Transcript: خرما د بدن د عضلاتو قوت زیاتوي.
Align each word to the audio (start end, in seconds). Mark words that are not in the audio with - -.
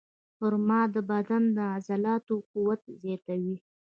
خرما 0.35 0.81
د 0.93 0.95
بدن 1.11 1.43
د 1.55 1.57
عضلاتو 1.73 2.35
قوت 2.51 2.81
زیاتوي. 3.01 3.57